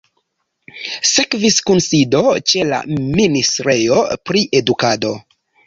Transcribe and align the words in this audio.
Sekvis 1.09 1.57
kunsido 1.67 2.23
ĉe 2.53 2.65
la 2.71 2.81
ministrejo 2.95 4.03
pri 4.27 4.45
edukado. 4.65 5.17